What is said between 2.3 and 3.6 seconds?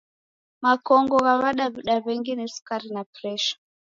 ni Sukari na Presha.